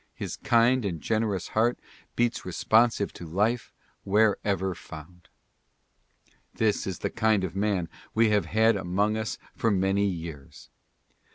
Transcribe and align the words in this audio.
His 0.15 0.35
kind 0.35 0.83
and 0.83 0.99
generous 0.99 1.49
heart 1.49 1.77
beats 2.15 2.43
responsive 2.43 3.13
to 3.13 3.25
life 3.27 3.71
wherever 4.03 4.73
found. 4.73 5.29
This 6.55 6.87
is 6.87 6.97
the 7.05 7.11
kind 7.11 7.43
of 7.43 7.55
man 7.55 7.87
we 8.15 8.31
have 8.31 8.45
had 8.47 8.75
among 8.75 9.15
us 9.15 9.37
for 9.55 9.69
many 9.69 10.07
years. 10.07 10.71